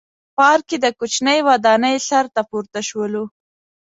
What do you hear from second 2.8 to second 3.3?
شولو.